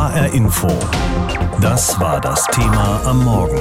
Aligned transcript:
HR 0.00 0.32
Info. 0.32 0.66
Das 1.60 2.00
war 2.00 2.22
das 2.22 2.46
Thema 2.46 3.02
am 3.04 3.22
Morgen. 3.22 3.60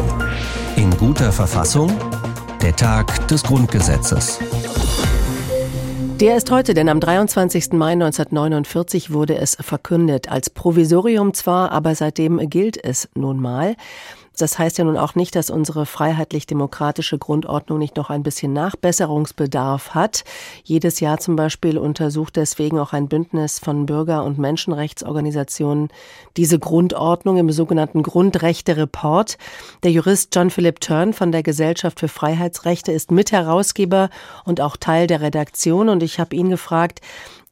In 0.78 0.90
guter 0.92 1.34
Verfassung? 1.34 1.92
Der 2.62 2.74
Tag 2.74 3.28
des 3.28 3.44
Grundgesetzes. 3.44 4.40
Der 6.22 6.38
ist 6.38 6.50
heute, 6.50 6.74
denn 6.74 6.88
am 6.88 7.02
23. 7.02 7.74
Mai 7.74 7.92
1949 7.92 9.12
wurde 9.12 9.38
es 9.38 9.58
verkündet. 9.60 10.32
Als 10.32 10.50
Provisorium 10.50 11.34
zwar, 11.34 11.74
aber 11.74 11.94
seitdem 11.94 12.38
gilt 12.50 12.82
es 12.82 13.10
nun 13.16 13.42
mal. 13.42 13.76
Das 14.42 14.58
heißt 14.58 14.78
ja 14.78 14.84
nun 14.84 14.98
auch 14.98 15.16
nicht, 15.16 15.36
dass 15.36 15.50
unsere 15.50 15.86
freiheitlich-demokratische 15.86 17.18
Grundordnung 17.18 17.80
nicht 17.80 17.98
noch 17.98 18.10
ein 18.10 18.24
bisschen 18.24 18.54
Nachbesserungsbedarf 18.54 19.94
hat. 19.94 20.24
Jedes 20.64 21.00
Jahr 21.00 21.20
zum 21.20 21.36
Beispiel 21.36 21.78
untersucht 21.78 22.36
deswegen 22.36 22.80
auch 22.80 22.94
ein 22.94 23.08
Bündnis 23.08 23.60
von 23.60 23.86
Bürger- 23.86 24.24
und 24.24 24.38
Menschenrechtsorganisationen 24.38 25.90
diese 26.38 26.60
Grundordnung 26.60 27.38
im 27.38 27.52
sogenannten 27.52 28.04
Grundrechte-Report. 28.04 29.38
Der 29.84 29.92
Jurist 29.92 30.36
John 30.36 30.50
Philip 30.50 30.80
Turn 30.80 31.14
von 31.14 31.32
der 31.32 31.44
Gesellschaft 31.44 32.00
für 32.00 32.08
Freiheitsrechte 32.08 32.92
ist 32.92 33.12
Mitherausgeber 33.12 34.10
und 34.46 34.62
auch 34.62 34.78
Teil 34.78 35.08
der 35.08 35.22
Redaktion. 35.22 35.90
Und 35.90 36.04
ich 36.04 36.20
habe 36.20 36.36
ihn 36.36 36.50
gefragt, 36.50 37.02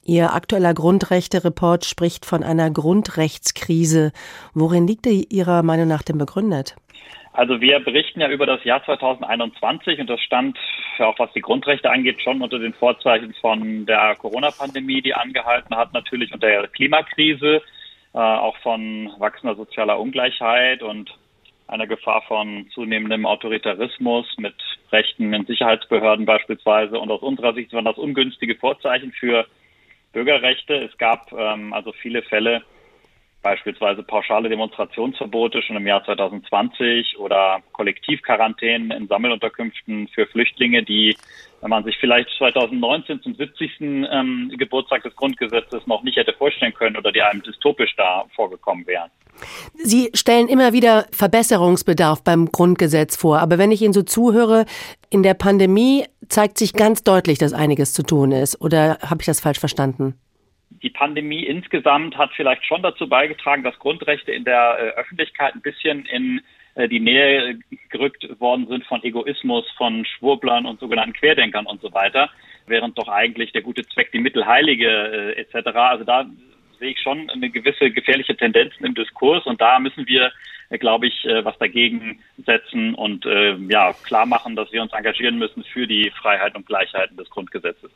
Ihr 0.08 0.34
aktueller 0.34 0.74
Grundrechte-Report 0.74 1.84
spricht 1.84 2.26
von 2.26 2.42
einer 2.42 2.72
Grundrechtskrise. 2.72 4.14
Worin 4.54 4.88
liegt 4.88 5.04
die 5.06 5.28
Ihrer 5.30 5.64
Meinung 5.64 5.90
nach 5.90 6.02
denn 6.02 6.18
begründet? 6.18 6.78
Also 7.34 7.60
wir 7.60 7.82
berichten 7.82 8.22
ja 8.22 8.30
über 8.30 8.46
das 8.46 8.64
Jahr 8.64 8.82
2021 8.86 10.00
und 10.00 10.10
das 10.10 10.22
stand, 10.22 10.58
auch 11.00 11.20
was 11.20 11.34
die 11.34 11.42
Grundrechte 11.42 11.92
angeht, 11.92 12.22
schon 12.22 12.42
unter 12.42 12.58
den 12.58 12.74
Vorzeichen 12.74 13.34
von 13.42 13.86
der 13.86 14.16
Corona-Pandemie, 14.16 15.02
die 15.02 15.14
angehalten 15.14 15.76
hat, 15.76 15.92
natürlich 15.92 16.34
unter 16.34 16.48
der 16.48 16.68
Klimakrise, 16.70 17.62
äh, 18.14 18.18
auch 18.18 18.56
von 18.60 19.12
wachsender 19.20 19.56
sozialer 19.56 20.00
Ungleichheit 20.00 20.84
und 20.84 21.14
einer 21.68 21.86
Gefahr 21.86 22.22
von 22.30 22.66
zunehmendem 22.74 23.26
Autoritarismus 23.26 24.26
mit 24.38 24.56
Rechten 24.94 25.34
in 25.34 25.46
Sicherheitsbehörden 25.46 26.26
beispielsweise. 26.26 26.98
Und 26.98 27.12
aus 27.12 27.22
unserer 27.22 27.54
Sicht 27.54 27.74
waren 27.74 27.84
das 27.84 27.98
ungünstige 27.98 28.56
Vorzeichen 28.56 29.12
für 29.12 29.46
Bürgerrechte. 30.18 30.74
Es 30.74 30.98
gab 30.98 31.32
ähm, 31.32 31.74
also 31.74 31.92
viele 31.92 32.24
Fälle, 32.24 32.64
beispielsweise 33.44 34.02
pauschale 34.02 34.50
Demonstrationsverbote 34.50 35.62
schon 35.62 35.76
im 35.76 35.86
Jahr 35.86 36.04
2020 36.04 37.20
oder 37.20 37.60
Kollektivquarantänen 37.72 38.90
in 38.90 39.08
Sammelunterkünften 39.08 40.08
für 40.08 40.26
Flüchtlinge, 40.26 40.82
die, 40.82 41.16
wenn 41.62 41.70
man 41.70 41.84
sich 41.84 41.98
vielleicht 42.00 42.30
2019 42.40 43.22
zum 43.22 43.36
70. 43.36 43.80
Ähm, 43.80 44.52
Geburtstag 44.58 45.04
des 45.04 45.16
Grundgesetzes 45.16 45.86
noch 45.86 46.02
nicht 46.02 46.18
hätte 46.18 46.34
vorstellen 46.34 46.74
können 46.74 46.98
oder 46.98 47.12
die 47.12 47.22
einem 47.22 47.44
dystopisch 47.44 47.96
da 47.96 48.26
vorgekommen 48.36 48.88
wären. 48.88 49.12
Sie 49.76 50.10
stellen 50.16 50.48
immer 50.48 50.74
wieder 50.74 51.06
Verbesserungsbedarf 51.12 52.24
beim 52.24 52.48
Grundgesetz 52.52 53.16
vor. 53.16 53.38
Aber 53.38 53.60
wenn 53.60 53.72
ich 53.72 53.84
Ihnen 53.84 53.94
so 53.94 54.02
zuhöre, 54.02 54.66
in 55.12 55.22
der 55.22 55.36
Pandemie 55.36 56.06
zeigt 56.30 56.58
sich 56.58 56.74
ganz 56.74 57.04
deutlich, 57.04 57.38
dass 57.38 57.54
einiges 57.54 57.94
zu 57.94 58.04
tun 58.04 58.32
ist. 58.32 58.62
Oder 58.62 59.00
habe 59.02 59.22
ich 59.22 59.26
das 59.26 59.42
falsch 59.42 59.60
verstanden? 59.60 60.16
Die 60.70 60.90
Pandemie 60.90 61.44
insgesamt 61.44 62.18
hat 62.18 62.32
vielleicht 62.36 62.66
schon 62.66 62.84
dazu 62.84 63.08
beigetragen, 63.08 63.64
dass 63.64 63.78
Grundrechte 63.80 64.32
in 64.32 64.44
der 64.44 64.78
äh, 64.80 65.00
Öffentlichkeit 65.00 65.56
ein 65.56 65.62
bisschen 65.62 66.06
in 66.06 66.42
äh, 66.76 66.88
die 66.88 67.00
Nähe 67.00 67.60
gerückt 67.90 68.28
worden 68.40 68.68
sind 68.68 68.86
von 68.86 69.04
Egoismus, 69.04 69.66
von 69.78 70.06
Schwurblern 70.06 70.66
und 70.66 70.80
sogenannten 70.80 71.14
Querdenkern 71.14 71.66
und 71.66 71.82
so 71.82 71.92
weiter, 71.94 72.30
während 72.68 72.98
doch 72.98 73.08
eigentlich 73.08 73.52
der 73.54 73.64
gute 73.64 73.88
Zweck 73.88 74.12
die 74.12 74.20
Mittelheilige 74.20 74.88
äh, 74.88 75.42
etc. 75.42 75.68
Also 75.76 76.04
da 76.04 76.26
sehe 76.80 76.92
ich 76.92 77.00
schon 77.00 77.30
eine 77.30 77.50
gewisse 77.50 77.90
gefährliche 77.90 78.38
Tendenz 78.38 78.74
im 78.80 78.94
Diskurs 78.94 79.46
und 79.46 79.60
da 79.60 79.80
müssen 79.80 80.06
wir, 80.08 80.32
glaube 80.76 81.08
ich, 81.08 81.26
äh, 81.26 81.46
was 81.46 81.58
dagegen 81.58 82.20
setzen 82.46 82.94
und 82.94 83.26
äh, 83.26 83.56
ja 83.70 83.94
klar 84.04 84.26
machen, 84.26 84.56
dass 84.56 84.72
wir 84.72 84.82
uns 84.82 84.92
engagieren 84.92 85.38
müssen 85.38 85.64
für 85.64 85.88
die 85.88 86.12
Freiheit 86.22 86.56
und 86.56 86.66
Gleichheiten 86.66 87.16
des 87.16 87.30
Grundgesetzes. 87.30 87.90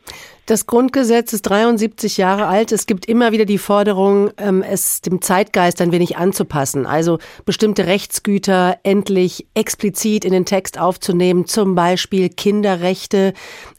Das 0.46 0.66
Grundgesetz 0.68 1.34
ist 1.34 1.44
73 1.44 2.18
Jahre 2.18 2.48
alt. 2.48 2.72
Es 2.72 2.86
gibt 2.86 3.06
immer 3.06 3.32
wieder 3.34 3.46
die 3.46 3.58
Forderung, 3.58 4.32
ähm, 4.38 4.64
es 4.64 5.02
dem 5.02 5.22
Zeitgeist 5.22 5.82
ein 5.82 5.92
wenig 5.92 6.18
anzupassen, 6.18 6.86
also 6.86 7.20
bestimmte 7.46 7.88
Rechtsgüter 7.88 8.80
endlich 8.84 9.46
explizit 9.54 10.24
in 10.24 10.32
den 10.32 10.46
Text 10.46 10.80
aufzunehmen, 10.80 11.46
zum 11.46 11.76
Beispiel 11.76 12.30
Kinderrechte. 12.30 13.34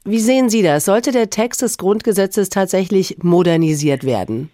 Wie 0.05 0.21
sehen 0.21 0.50
Sie 0.50 0.62
das? 0.62 0.84
Sollte 0.84 1.12
der 1.12 1.31
Text 1.31 1.62
des 1.62 1.78
Grundgesetzes 1.78 2.50
tatsächlich 2.50 3.19
modernisiert 3.22 4.05
werden? 4.05 4.50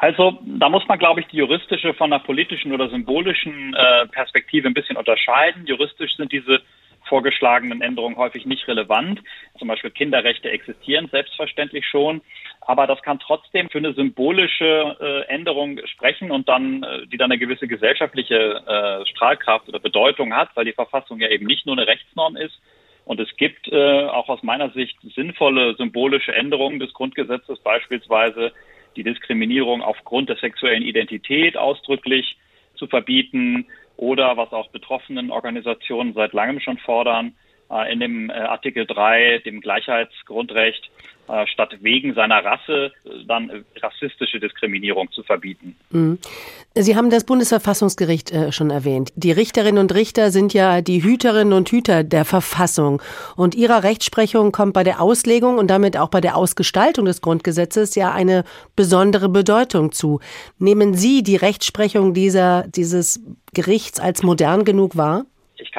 Also 0.00 0.38
da 0.44 0.68
muss 0.68 0.86
man, 0.86 1.00
glaube 1.00 1.20
ich, 1.20 1.26
die 1.26 1.38
juristische 1.38 1.92
von 1.92 2.10
der 2.10 2.20
politischen 2.20 2.72
oder 2.72 2.88
symbolischen 2.88 3.74
äh, 3.74 4.06
Perspektive 4.06 4.68
ein 4.68 4.74
bisschen 4.74 4.96
unterscheiden. 4.96 5.66
Juristisch 5.66 6.14
sind 6.16 6.30
diese 6.30 6.60
vorgeschlagenen 7.08 7.80
Änderungen 7.80 8.16
häufig 8.16 8.46
nicht 8.46 8.68
relevant. 8.68 9.20
Zum 9.58 9.66
Beispiel 9.66 9.90
Kinderrechte 9.90 10.50
existieren 10.50 11.08
selbstverständlich 11.10 11.84
schon, 11.84 12.20
aber 12.60 12.86
das 12.86 13.02
kann 13.02 13.18
trotzdem 13.18 13.70
für 13.70 13.78
eine 13.78 13.92
symbolische 13.92 14.96
äh, 15.00 15.34
Änderung 15.34 15.80
sprechen 15.86 16.30
und 16.30 16.48
dann, 16.48 16.84
äh, 16.84 17.06
die 17.08 17.16
dann 17.16 17.32
eine 17.32 17.38
gewisse 17.40 17.66
gesellschaftliche 17.66 18.62
äh, 18.66 19.06
Strahlkraft 19.06 19.68
oder 19.68 19.80
Bedeutung 19.80 20.32
hat, 20.32 20.50
weil 20.54 20.66
die 20.66 20.72
Verfassung 20.72 21.18
ja 21.18 21.28
eben 21.28 21.46
nicht 21.46 21.66
nur 21.66 21.76
eine 21.76 21.88
Rechtsnorm 21.88 22.36
ist. 22.36 22.60
Und 23.04 23.18
es 23.18 23.36
gibt 23.36 23.66
äh, 23.72 24.04
auch 24.04 24.28
aus 24.28 24.44
meiner 24.44 24.70
Sicht 24.70 24.96
sinnvolle 25.16 25.74
symbolische 25.74 26.34
Änderungen 26.34 26.78
des 26.78 26.92
Grundgesetzes, 26.92 27.58
beispielsweise 27.60 28.52
die 28.96 29.02
Diskriminierung 29.02 29.82
aufgrund 29.82 30.28
der 30.28 30.36
sexuellen 30.36 30.82
Identität 30.82 31.56
ausdrücklich 31.56 32.36
zu 32.74 32.86
verbieten 32.86 33.66
oder 33.96 34.36
was 34.36 34.52
auch 34.52 34.70
betroffenen 34.70 35.30
Organisationen 35.30 36.14
seit 36.14 36.32
langem 36.32 36.60
schon 36.60 36.78
fordern, 36.78 37.34
in 37.90 38.00
dem 38.00 38.30
äh, 38.30 38.32
Artikel 38.32 38.86
3, 38.86 39.42
dem 39.44 39.60
Gleichheitsgrundrecht, 39.60 40.90
äh, 41.28 41.46
statt 41.46 41.76
wegen 41.80 42.14
seiner 42.14 42.42
Rasse 42.42 42.92
dann 43.26 43.64
rassistische 43.82 44.40
Diskriminierung 44.40 45.12
zu 45.12 45.22
verbieten. 45.22 45.76
Mhm. 45.90 46.18
Sie 46.74 46.96
haben 46.96 47.10
das 47.10 47.24
Bundesverfassungsgericht 47.24 48.32
schon 48.50 48.70
erwähnt. 48.70 49.12
Die 49.16 49.32
Richterinnen 49.32 49.78
und 49.78 49.92
Richter 49.94 50.30
sind 50.30 50.54
ja 50.54 50.80
die 50.80 51.02
Hüterinnen 51.02 51.52
und 51.52 51.68
Hüter 51.70 52.04
der 52.04 52.24
Verfassung. 52.24 53.02
Und 53.36 53.56
ihrer 53.56 53.82
Rechtsprechung 53.82 54.52
kommt 54.52 54.74
bei 54.74 54.84
der 54.84 55.00
Auslegung 55.00 55.58
und 55.58 55.68
damit 55.68 55.96
auch 55.96 56.08
bei 56.08 56.20
der 56.20 56.36
Ausgestaltung 56.36 57.04
des 57.04 57.20
Grundgesetzes 57.20 57.96
ja 57.96 58.12
eine 58.12 58.44
besondere 58.76 59.28
Bedeutung 59.28 59.90
zu. 59.90 60.20
Nehmen 60.58 60.94
Sie 60.94 61.24
die 61.24 61.36
Rechtsprechung 61.36 62.14
dieser, 62.14 62.64
dieses 62.68 63.20
Gerichts 63.52 63.98
als 63.98 64.22
modern 64.22 64.64
genug 64.64 64.96
wahr? 64.96 65.26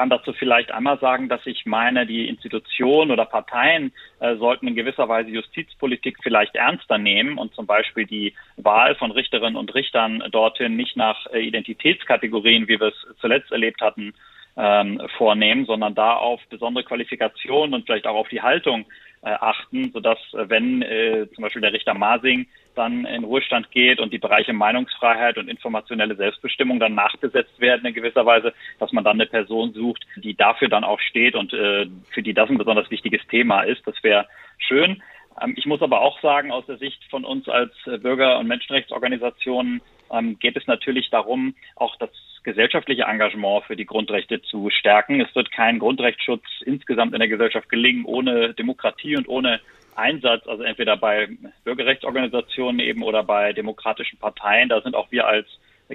Ich 0.00 0.02
kann 0.02 0.08
dazu 0.08 0.32
vielleicht 0.32 0.72
einmal 0.72 0.98
sagen, 0.98 1.28
dass 1.28 1.44
ich 1.44 1.66
meine, 1.66 2.06
die 2.06 2.26
Institutionen 2.26 3.10
oder 3.10 3.26
Parteien 3.26 3.92
äh, 4.18 4.34
sollten 4.36 4.66
in 4.66 4.74
gewisser 4.74 5.10
Weise 5.10 5.28
Justizpolitik 5.28 6.16
vielleicht 6.22 6.54
ernster 6.54 6.96
nehmen 6.96 7.36
und 7.36 7.54
zum 7.54 7.66
Beispiel 7.66 8.06
die 8.06 8.32
Wahl 8.56 8.94
von 8.94 9.10
Richterinnen 9.10 9.56
und 9.56 9.74
Richtern 9.74 10.24
dorthin 10.32 10.74
nicht 10.74 10.96
nach 10.96 11.26
äh, 11.26 11.40
Identitätskategorien, 11.40 12.66
wie 12.66 12.80
wir 12.80 12.86
es 12.86 13.18
zuletzt 13.20 13.52
erlebt 13.52 13.82
hatten, 13.82 14.14
ähm, 14.56 15.02
vornehmen, 15.18 15.66
sondern 15.66 15.94
da 15.94 16.14
auf 16.14 16.40
besondere 16.48 16.84
Qualifikationen 16.84 17.74
und 17.74 17.84
vielleicht 17.84 18.06
auch 18.06 18.16
auf 18.16 18.28
die 18.28 18.40
Haltung 18.40 18.86
äh, 19.20 19.28
achten, 19.28 19.92
sodass 19.92 20.18
äh, 20.32 20.48
wenn 20.48 20.80
äh, 20.80 21.26
zum 21.34 21.42
Beispiel 21.42 21.60
der 21.60 21.74
Richter 21.74 21.92
Masing 21.92 22.46
dann 22.74 23.04
in 23.04 23.24
Ruhestand 23.24 23.70
geht 23.70 24.00
und 24.00 24.12
die 24.12 24.18
Bereiche 24.18 24.52
Meinungsfreiheit 24.52 25.38
und 25.38 25.48
informationelle 25.48 26.16
Selbstbestimmung 26.16 26.80
dann 26.80 26.94
nachbesetzt 26.94 27.60
werden 27.60 27.86
in 27.86 27.94
gewisser 27.94 28.26
Weise, 28.26 28.52
dass 28.78 28.92
man 28.92 29.04
dann 29.04 29.20
eine 29.20 29.26
Person 29.26 29.72
sucht, 29.72 30.06
die 30.16 30.34
dafür 30.34 30.68
dann 30.68 30.84
auch 30.84 31.00
steht 31.00 31.34
und 31.34 31.52
äh, 31.52 31.86
für 32.10 32.22
die 32.22 32.34
das 32.34 32.48
ein 32.50 32.58
besonders 32.58 32.90
wichtiges 32.90 33.20
Thema 33.28 33.62
ist. 33.62 33.86
Das 33.86 34.02
wäre 34.02 34.26
schön. 34.58 35.02
Ähm, 35.40 35.54
ich 35.56 35.66
muss 35.66 35.82
aber 35.82 36.00
auch 36.00 36.20
sagen, 36.20 36.50
aus 36.50 36.66
der 36.66 36.78
Sicht 36.78 37.02
von 37.10 37.24
uns 37.24 37.48
als 37.48 37.72
äh, 37.86 37.98
Bürger- 37.98 38.38
und 38.38 38.46
Menschenrechtsorganisationen 38.46 39.80
ähm, 40.12 40.38
geht 40.38 40.56
es 40.56 40.66
natürlich 40.66 41.10
darum, 41.10 41.54
auch 41.76 41.96
das 41.96 42.10
gesellschaftliche 42.42 43.02
Engagement 43.02 43.64
für 43.64 43.76
die 43.76 43.84
Grundrechte 43.84 44.40
zu 44.42 44.70
stärken. 44.70 45.20
Es 45.20 45.34
wird 45.34 45.52
kein 45.52 45.78
Grundrechtsschutz 45.78 46.44
insgesamt 46.64 47.12
in 47.12 47.20
der 47.20 47.28
Gesellschaft 47.28 47.68
gelingen 47.68 48.04
ohne 48.04 48.54
Demokratie 48.54 49.16
und 49.16 49.28
ohne 49.28 49.60
Einsatz, 49.96 50.46
also 50.46 50.62
entweder 50.62 50.96
bei 50.96 51.28
Bürgerrechtsorganisationen 51.64 52.80
eben 52.80 53.02
oder 53.02 53.22
bei 53.22 53.52
demokratischen 53.52 54.18
Parteien. 54.18 54.68
Da 54.68 54.80
sind 54.80 54.94
auch 54.94 55.10
wir 55.10 55.26
als 55.26 55.46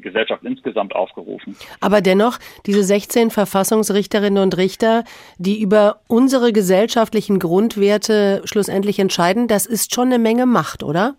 Gesellschaft 0.02 0.44
insgesamt 0.44 0.94
aufgerufen. 0.96 1.56
Aber 1.80 2.02
dennoch, 2.02 2.38
diese 2.66 2.84
16 2.84 3.32
Verfassungsrichterinnen 3.32 4.42
und 4.42 4.58
Richter, 4.58 5.04
die 5.38 5.62
über 5.62 6.02
unsere 6.08 6.52
gesellschaftlichen 6.52 7.40
Grundwerte 7.40 8.42
schlussendlich 8.46 9.00
entscheiden, 9.00 9.48
das 9.48 9.66
ist 9.66 9.94
schon 9.94 10.08
eine 10.08 10.20
Menge 10.20 10.46
Macht, 10.46 10.84
oder? 10.84 11.16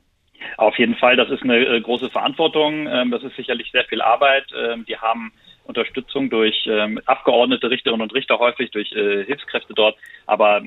Auf 0.59 0.79
jeden 0.79 0.95
Fall, 0.95 1.17
das 1.17 1.31
ist 1.31 1.43
eine 1.43 1.57
äh, 1.57 1.81
große 1.81 2.11
Verantwortung. 2.11 2.87
Ähm, 2.87 3.11
das 3.11 3.23
ist 3.23 3.37
sicherlich 3.37 3.71
sehr 3.73 3.85
viel 3.85 4.01
Arbeit. 4.01 4.47
Ähm, 4.57 4.85
die 4.87 4.97
haben 4.97 5.33
Unterstützung 5.65 6.31
durch 6.31 6.67
ähm, 6.67 7.01
Abgeordnete, 7.07 7.71
Richterinnen 7.71 8.03
und 8.03 8.15
Richter 8.15 8.39
häufig, 8.39 8.71
durch 8.71 8.93
äh, 8.93 9.25
Hilfskräfte 9.25 9.75
dort. 9.75 9.97
Aber 10.27 10.61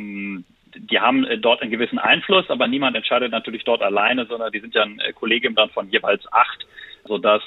die 0.75 0.99
haben 0.99 1.25
äh, 1.25 1.37
dort 1.37 1.61
einen 1.61 1.71
gewissen 1.71 1.99
Einfluss, 1.99 2.49
aber 2.49 2.67
niemand 2.67 2.95
entscheidet 2.95 3.31
natürlich 3.31 3.63
dort 3.63 3.81
alleine, 3.81 4.25
sondern 4.25 4.51
die 4.51 4.59
sind 4.59 4.75
ja 4.75 4.83
ein 4.83 4.99
Kollegium 5.15 5.55
dann 5.55 5.69
von 5.69 5.89
jeweils 5.89 6.21
acht, 6.31 6.65
sodass 7.05 7.41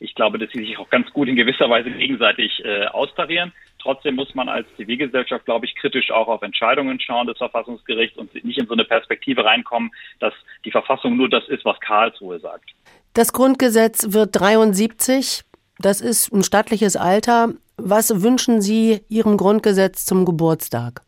ich 0.00 0.14
glaube, 0.14 0.38
dass 0.38 0.50
sie 0.52 0.64
sich 0.64 0.78
auch 0.78 0.88
ganz 0.90 1.10
gut 1.12 1.28
in 1.28 1.36
gewisser 1.36 1.68
Weise 1.68 1.90
gegenseitig 1.90 2.64
äh, 2.64 2.86
austarieren. 2.86 3.52
Trotzdem 3.80 4.16
muss 4.16 4.34
man 4.34 4.48
als 4.48 4.66
Zivilgesellschaft, 4.76 5.44
glaube 5.44 5.66
ich, 5.66 5.74
kritisch 5.74 6.10
auch 6.10 6.28
auf 6.28 6.42
Entscheidungen 6.42 7.00
schauen 7.00 7.26
des 7.26 7.38
Verfassungsgerichts 7.38 8.16
und 8.18 8.32
nicht 8.44 8.58
in 8.58 8.66
so 8.66 8.74
eine 8.74 8.84
Perspektive 8.84 9.44
reinkommen, 9.44 9.90
dass 10.20 10.34
die 10.64 10.70
Verfassung 10.70 11.16
nur 11.16 11.28
das 11.28 11.46
ist, 11.48 11.64
was 11.64 11.78
Karlsruhe 11.80 12.38
sagt. 12.40 12.70
Das 13.14 13.32
Grundgesetz 13.32 14.12
wird 14.12 14.38
73. 14.38 15.42
Das 15.78 16.00
ist 16.00 16.32
ein 16.32 16.42
stattliches 16.42 16.96
Alter. 16.96 17.54
Was 17.76 18.22
wünschen 18.22 18.60
Sie 18.60 19.00
Ihrem 19.08 19.36
Grundgesetz 19.36 20.04
zum 20.06 20.24
Geburtstag? 20.24 21.02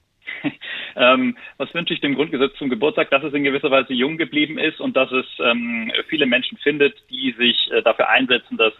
Ähm, 1.00 1.36
was 1.56 1.72
wünsche 1.74 1.94
ich 1.94 2.00
dem 2.00 2.14
Grundgesetz 2.14 2.56
zum 2.58 2.68
Geburtstag? 2.68 3.10
Dass 3.10 3.24
es 3.24 3.32
in 3.32 3.44
gewisser 3.44 3.70
Weise 3.70 3.94
jung 3.94 4.18
geblieben 4.18 4.58
ist 4.58 4.80
und 4.80 4.96
dass 4.96 5.10
es 5.10 5.26
ähm, 5.40 5.90
viele 6.08 6.26
Menschen 6.26 6.58
findet, 6.58 6.94
die 7.10 7.34
sich 7.38 7.70
äh, 7.72 7.82
dafür 7.82 8.10
einsetzen, 8.10 8.56
dass 8.56 8.74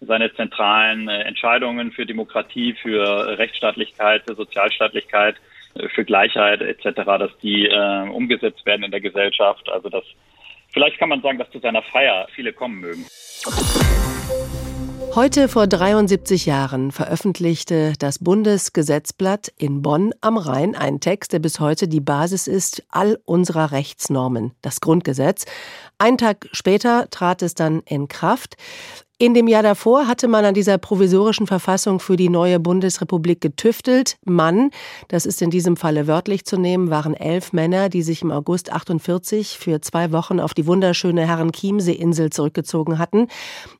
seine 0.00 0.32
zentralen 0.34 1.08
äh, 1.08 1.22
Entscheidungen 1.22 1.92
für 1.92 2.06
Demokratie, 2.06 2.74
für 2.74 3.38
Rechtsstaatlichkeit, 3.38 4.22
für 4.26 4.34
Sozialstaatlichkeit, 4.34 5.36
äh, 5.74 5.88
für 5.88 6.04
Gleichheit 6.04 6.62
etc., 6.62 7.02
dass 7.04 7.38
die 7.42 7.66
äh, 7.66 8.08
umgesetzt 8.08 8.64
werden 8.64 8.82
in 8.82 8.90
der 8.90 9.00
Gesellschaft. 9.00 9.68
Also 9.68 9.88
dass 9.88 10.04
vielleicht 10.72 10.98
kann 10.98 11.10
man 11.10 11.22
sagen, 11.22 11.38
dass 11.38 11.50
zu 11.50 11.58
seiner 11.58 11.82
Feier 11.82 12.26
viele 12.34 12.52
kommen 12.52 12.80
mögen. 12.80 13.04
Heute 15.14 15.48
vor 15.48 15.66
73 15.66 16.44
Jahren 16.44 16.92
veröffentlichte 16.92 17.94
das 17.98 18.18
Bundesgesetzblatt 18.18 19.52
in 19.56 19.80
Bonn 19.80 20.12
am 20.20 20.36
Rhein 20.36 20.74
einen 20.74 21.00
Text, 21.00 21.32
der 21.32 21.38
bis 21.38 21.58
heute 21.60 21.88
die 21.88 22.00
Basis 22.00 22.46
ist 22.46 22.82
all 22.90 23.18
unserer 23.24 23.72
Rechtsnormen, 23.72 24.52
das 24.60 24.80
Grundgesetz. 24.80 25.46
Ein 25.98 26.18
Tag 26.18 26.48
später 26.52 27.08
trat 27.10 27.42
es 27.42 27.54
dann 27.54 27.80
in 27.86 28.08
Kraft. 28.08 28.56
In 29.18 29.32
dem 29.32 29.48
Jahr 29.48 29.62
davor 29.62 30.08
hatte 30.08 30.28
man 30.28 30.44
an 30.44 30.52
dieser 30.52 30.76
provisorischen 30.76 31.46
Verfassung 31.46 32.00
für 32.00 32.18
die 32.18 32.28
neue 32.28 32.60
Bundesrepublik 32.60 33.40
getüftelt. 33.40 34.18
Mann, 34.26 34.70
das 35.08 35.24
ist 35.24 35.40
in 35.40 35.48
diesem 35.48 35.78
Falle 35.78 36.06
wörtlich 36.06 36.44
zu 36.44 36.58
nehmen, 36.58 36.90
waren 36.90 37.14
elf 37.14 37.54
Männer, 37.54 37.88
die 37.88 38.02
sich 38.02 38.20
im 38.20 38.30
August 38.30 38.70
48 38.70 39.56
für 39.56 39.80
zwei 39.80 40.12
Wochen 40.12 40.38
auf 40.38 40.52
die 40.52 40.66
wunderschöne 40.66 41.26
Herrenchiemsee-Insel 41.26 42.28
zurückgezogen 42.28 42.98
hatten. 42.98 43.28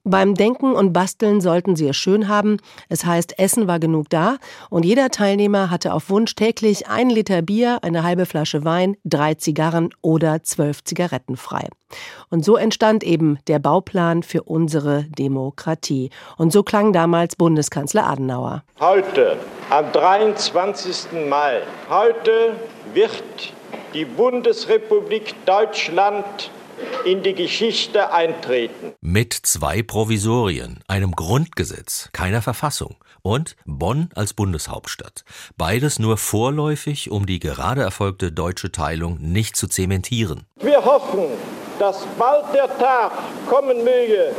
Beim 0.05 0.37
Denken 0.37 0.73
und 0.73 0.95
Basteln 0.95 1.43
sollten 1.43 1.77
sie 1.77 1.89
es 1.89 1.99
schön 1.99 2.29
haben. 2.29 2.57
Es 2.89 3.05
heißt, 3.05 3.39
Essen 3.39 3.67
war 3.67 3.79
genug 3.79 4.09
da 4.09 4.39
und 4.71 4.87
jeder 4.87 5.11
Teilnehmer 5.11 5.69
hatte 5.69 5.93
auf 5.93 6.09
Wunsch 6.09 6.35
täglich 6.35 6.89
ein 6.89 7.11
Liter 7.11 7.43
Bier, 7.43 7.81
eine 7.83 8.05
halbe 8.05 8.25
Flasche 8.25 8.65
Wein, 8.65 8.97
drei 9.05 9.35
Zigarren 9.35 9.91
oder 10.01 10.43
zwölf 10.45 10.83
Zigaretten 10.83 11.37
frei. 11.37 11.69
Und 12.29 12.45
so 12.45 12.57
entstand 12.57 13.05
eben 13.05 13.39
der 13.47 13.59
Bauplan 13.59 14.23
für 14.23 14.43
unsere 14.43 15.05
Demokratie. 15.05 16.11
Und 16.37 16.53
so 16.53 16.63
klang 16.63 16.93
damals 16.93 17.37
Bundeskanzler 17.37 18.07
Adenauer. 18.07 18.65
Heute, 18.81 19.37
am 19.71 19.93
23. 19.93 21.29
Mai, 21.29 21.63
heute 21.89 22.57
wird 22.93 23.55
die 23.95 24.05
Bundesrepublik 24.05 25.35
Deutschland 25.47 26.51
in 27.05 27.23
die 27.23 27.35
Geschichte 27.35 28.13
eintreten. 28.13 28.93
Mit 29.01 29.33
zwei 29.33 29.83
Provisorien, 29.83 30.81
einem 30.89 31.13
Grundgesetz, 31.13 32.11
keiner 32.13 32.43
Verfassung 32.43 32.97
und 33.23 33.57
Bonn 33.65 34.11
als 34.15 34.35
Bundeshauptstadt. 34.35 35.25
Beides 35.57 35.99
nur 35.99 36.17
vorläufig, 36.17 37.11
um 37.11 37.27
die 37.27 37.39
gerade 37.39 37.83
erfolgte 37.83 38.31
deutsche 38.31 38.71
Teilung 38.71 39.19
nicht 39.21 39.57
zu 39.57 39.67
zementieren. 39.67 40.45
Wir 40.61 40.85
hoffen, 40.85 41.25
dass 41.79 42.07
bald 42.19 42.45
der 42.55 42.69
Tag 42.79 43.13
kommen 43.49 43.85
möge, 43.85 44.35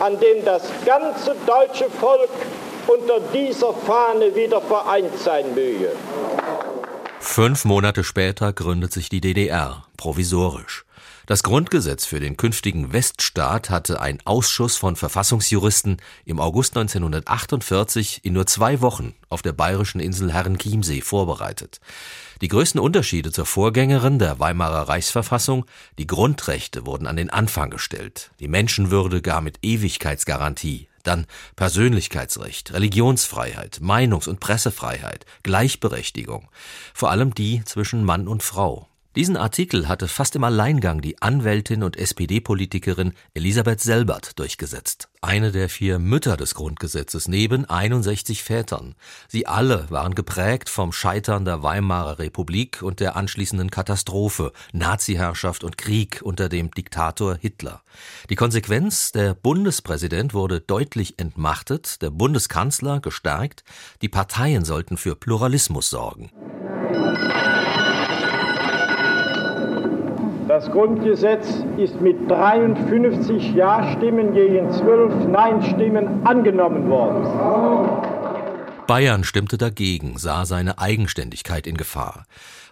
an 0.00 0.18
dem 0.20 0.44
das 0.44 0.62
ganze 0.84 1.34
deutsche 1.46 1.88
Volk 1.90 2.30
unter 2.86 3.20
dieser 3.32 3.72
Fahne 3.72 4.34
wieder 4.34 4.60
vereint 4.60 5.16
sein 5.18 5.54
möge. 5.54 5.92
Fünf 7.20 7.64
Monate 7.64 8.04
später 8.04 8.52
gründet 8.52 8.92
sich 8.92 9.08
die 9.08 9.20
DDR, 9.20 9.84
provisorisch. 9.96 10.84
Das 11.26 11.44
Grundgesetz 11.44 12.04
für 12.04 12.18
den 12.18 12.36
künftigen 12.36 12.92
Weststaat 12.92 13.70
hatte 13.70 14.00
ein 14.00 14.18
Ausschuss 14.24 14.76
von 14.76 14.96
Verfassungsjuristen 14.96 15.98
im 16.24 16.40
August 16.40 16.76
1948 16.76 18.24
in 18.24 18.32
nur 18.32 18.46
zwei 18.46 18.80
Wochen 18.80 19.14
auf 19.28 19.40
der 19.40 19.52
bayerischen 19.52 20.00
Insel 20.00 20.32
Herrenchiemsee 20.32 21.00
vorbereitet. 21.00 21.80
Die 22.40 22.48
größten 22.48 22.80
Unterschiede 22.80 23.30
zur 23.30 23.46
Vorgängerin 23.46 24.18
der 24.18 24.40
Weimarer 24.40 24.88
Reichsverfassung, 24.88 25.64
die 25.96 26.08
Grundrechte 26.08 26.86
wurden 26.86 27.06
an 27.06 27.16
den 27.16 27.30
Anfang 27.30 27.70
gestellt, 27.70 28.32
die 28.40 28.48
Menschenwürde 28.48 29.22
gar 29.22 29.42
mit 29.42 29.60
Ewigkeitsgarantie, 29.62 30.88
dann 31.04 31.26
Persönlichkeitsrecht, 31.54 32.72
Religionsfreiheit, 32.72 33.78
Meinungs- 33.80 34.28
und 34.28 34.40
Pressefreiheit, 34.40 35.24
Gleichberechtigung, 35.44 36.48
vor 36.92 37.12
allem 37.12 37.32
die 37.32 37.62
zwischen 37.64 38.02
Mann 38.02 38.26
und 38.26 38.42
Frau. 38.42 38.88
Diesen 39.14 39.36
Artikel 39.36 39.88
hatte 39.88 40.08
fast 40.08 40.36
im 40.36 40.44
Alleingang 40.44 41.02
die 41.02 41.20
Anwältin 41.20 41.82
und 41.82 41.98
SPD-Politikerin 41.98 43.12
Elisabeth 43.34 43.80
Selbert 43.80 44.38
durchgesetzt. 44.38 45.10
Eine 45.20 45.52
der 45.52 45.68
vier 45.68 45.98
Mütter 45.98 46.38
des 46.38 46.54
Grundgesetzes 46.54 47.28
neben 47.28 47.68
61 47.68 48.42
Vätern. 48.42 48.94
Sie 49.28 49.46
alle 49.46 49.90
waren 49.90 50.14
geprägt 50.14 50.70
vom 50.70 50.92
Scheitern 50.92 51.44
der 51.44 51.62
Weimarer 51.62 52.18
Republik 52.18 52.80
und 52.80 53.00
der 53.00 53.14
anschließenden 53.14 53.70
Katastrophe, 53.70 54.52
Naziherrschaft 54.72 55.62
und 55.62 55.76
Krieg 55.76 56.22
unter 56.22 56.48
dem 56.48 56.70
Diktator 56.70 57.36
Hitler. 57.36 57.82
Die 58.30 58.36
Konsequenz, 58.36 59.12
der 59.12 59.34
Bundespräsident 59.34 60.32
wurde 60.32 60.60
deutlich 60.60 61.18
entmachtet, 61.18 62.00
der 62.00 62.10
Bundeskanzler 62.10 63.00
gestärkt, 63.00 63.62
die 64.00 64.08
Parteien 64.08 64.64
sollten 64.64 64.96
für 64.96 65.16
Pluralismus 65.16 65.90
sorgen. 65.90 66.30
Das 70.52 70.70
Grundgesetz 70.70 71.46
ist 71.78 71.98
mit 72.02 72.30
53 72.30 73.54
Ja-Stimmen 73.54 74.34
gegen 74.34 74.70
12 74.70 75.26
Nein-Stimmen 75.28 76.26
angenommen 76.26 76.90
worden. 76.90 77.24
Bayern 78.86 79.24
stimmte 79.24 79.56
dagegen, 79.56 80.18
sah 80.18 80.44
seine 80.44 80.78
Eigenständigkeit 80.78 81.66
in 81.66 81.78
Gefahr. 81.78 82.26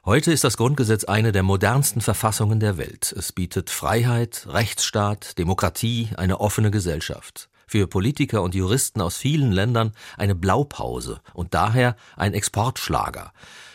Heute 0.04 0.30
ist 0.30 0.44
das 0.44 0.58
Grundgesetz 0.58 1.04
eine 1.04 1.32
der 1.32 1.42
modernsten 1.42 2.02
Verfassungen 2.02 2.60
der 2.60 2.76
Welt. 2.76 3.14
Es 3.16 3.32
bietet 3.32 3.70
Freiheit, 3.70 4.46
Rechtsstaat, 4.46 5.38
Demokratie, 5.38 6.10
eine 6.18 6.38
offene 6.38 6.70
Gesellschaft. 6.70 7.48
Für 7.66 7.86
Politiker 7.86 8.42
und 8.42 8.54
Juristen 8.54 9.00
aus 9.00 9.16
vielen 9.16 9.52
Ländern 9.52 9.92
eine 10.18 10.34
Blaupause 10.34 11.22
und 11.32 11.54
daher 11.54 11.96
ein 12.18 12.34
Exportschlager. 12.34 13.32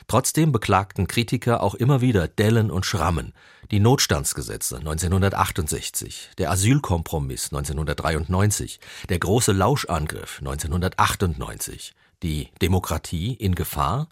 Trotzdem 0.07 0.51
beklagten 0.51 1.07
Kritiker 1.07 1.63
auch 1.63 1.73
immer 1.73 2.01
wieder 2.01 2.27
Dellen 2.27 2.69
und 2.69 2.85
Schrammen. 2.85 3.33
Die 3.71 3.79
Notstandsgesetze 3.79 4.77
1968, 4.77 6.31
der 6.37 6.51
Asylkompromiss 6.51 7.45
1993, 7.45 8.79
der 9.09 9.17
große 9.17 9.51
Lauschangriff 9.51 10.39
1998, 10.39 11.95
die 12.21 12.49
Demokratie 12.61 13.33
in 13.33 13.55
Gefahr, 13.55 14.07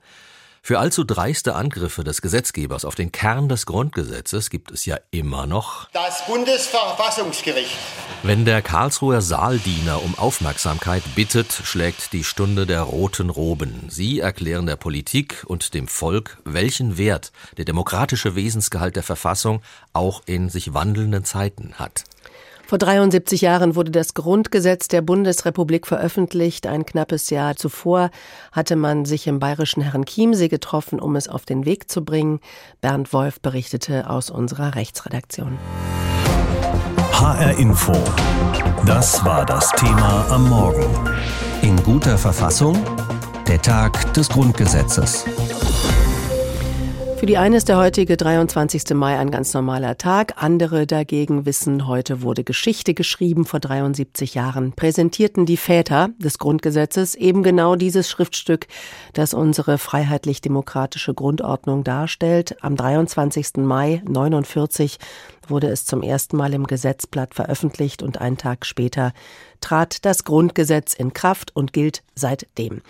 für 0.66 0.80
allzu 0.80 1.04
dreiste 1.04 1.56
Angriffe 1.56 2.06
des 2.06 2.22
Gesetzgebers 2.22 2.86
auf 2.86 2.96
den 2.96 3.12
Kern 3.12 3.50
des 3.50 3.66
Grundgesetzes 3.66 4.50
gibt 4.50 4.72
es 4.72 4.86
ja 4.86 4.98
immer 5.12 5.46
noch 5.46 5.90
das 5.92 6.26
Bundesverfassungsgericht. 6.26 7.78
Wenn 8.24 8.46
der 8.46 8.62
Karlsruher 8.62 9.22
Saaldiener 9.22 10.02
um 10.02 10.18
Aufmerksamkeit 10.18 11.04
bittet, 11.16 11.52
schlägt 11.52 12.14
die 12.14 12.24
Stunde 12.24 12.66
der 12.66 12.84
roten 12.84 13.30
Roben. 13.30 13.88
Sie 13.90 14.22
erklären 14.22 14.66
der 14.66 14.78
Politik 14.78 15.44
und 15.46 15.74
dem 15.74 15.90
Volk, 15.90 16.38
welchen 16.46 16.98
Wert 16.98 17.34
der 17.58 17.66
demokratische 17.66 18.36
Wesensgehalt 18.36 18.96
der 18.96 19.04
Verfassung 19.04 19.62
auch 19.92 20.22
in 20.26 20.48
sich 20.50 20.74
wandelnden 20.74 21.26
Zeiten 21.26 21.74
hat. 21.74 22.06
Vor 22.66 22.78
73 22.78 23.42
Jahren 23.42 23.76
wurde 23.76 23.92
das 23.92 24.14
Grundgesetz 24.14 24.88
der 24.88 25.02
Bundesrepublik 25.02 25.86
veröffentlicht. 25.86 26.66
Ein 26.66 26.86
knappes 26.86 27.30
Jahr 27.30 27.56
zuvor 27.56 28.10
hatte 28.52 28.76
man 28.76 29.06
sich 29.06 29.28
im 29.28 29.40
bayerischen 29.40 29.82
Herrenchiemsee 29.82 30.48
getroffen, 30.48 31.00
um 31.00 31.16
es 31.16 31.28
auf 31.28 31.46
den 31.46 31.66
Weg 31.66 31.92
zu 31.92 32.04
bringen. 32.04 32.40
Bernd 32.82 33.12
Wolf 33.14 33.42
berichtete 33.42 34.10
aus 34.10 34.30
unserer 34.30 34.76
Rechtsredaktion. 34.76 35.60
HR 37.12 37.58
Info. 37.58 37.94
Das 38.86 39.24
war 39.24 39.46
das 39.46 39.70
Thema 39.72 40.26
am 40.30 40.50
Morgen. 40.50 40.86
In 41.62 41.76
guter 41.84 42.18
Verfassung? 42.18 42.78
Der 43.48 43.62
Tag 43.62 44.14
des 44.14 44.30
Grundgesetzes. 44.30 45.26
Für 47.24 47.28
die 47.28 47.38
einen 47.38 47.56
ist 47.56 47.70
der 47.70 47.78
heutige 47.78 48.18
23. 48.18 48.94
Mai 48.96 49.18
ein 49.18 49.32
ganz 49.32 49.54
normaler 49.54 49.98
Tag. 49.98 50.34
Andere 50.44 50.86
dagegen 50.86 51.46
wissen, 51.46 51.88
heute 51.88 52.22
wurde 52.22 52.44
Geschichte 52.44 52.94
geschrieben. 52.94 53.46
Vor 53.46 53.62
73 53.62 54.34
Jahren 54.34 54.74
präsentierten 54.74 55.46
die 55.46 55.56
Väter 55.56 56.10
des 56.18 56.38
Grundgesetzes 56.38 57.16
eben 57.16 57.42
genau 57.42 57.78
dieses 57.78 58.10
Schriftstück, 58.10 58.68
das 59.14 59.34
unsere 59.34 59.78
freiheitlich-demokratische 59.78 61.14
Grundordnung 61.14 61.86
darstellt. 61.86 62.62
Am 62.62 62.76
23. 62.76 63.56
Mai 63.56 64.02
49 64.06 64.98
wurde 65.48 65.68
es 65.68 65.86
zum 65.86 66.02
ersten 66.02 66.36
Mal 66.36 66.54
im 66.54 66.68
Gesetzblatt 66.68 67.36
veröffentlicht 67.36 68.04
und 68.04 68.20
einen 68.20 68.38
Tag 68.38 68.66
später 68.66 69.14
trat 69.64 70.06
das 70.06 70.26
Grundgesetz 70.26 70.94
in 70.94 71.14
Kraft 71.14 71.56
und 71.56 71.74
gilt 71.74 72.04
seitdem. 72.16 72.82